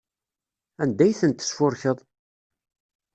[0.81, 1.97] Anda ay tent-tesfurkeḍ?